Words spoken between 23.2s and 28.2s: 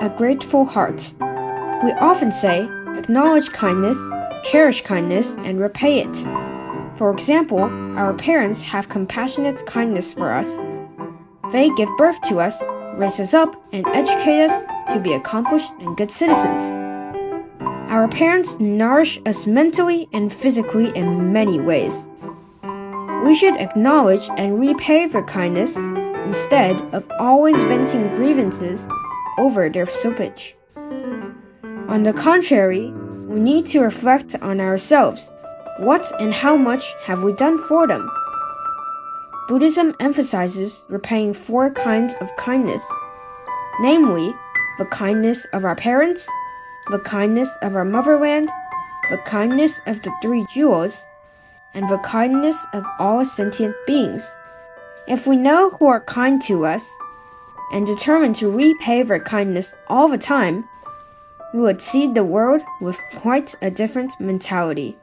We should acknowledge and repay their kindness instead of always venting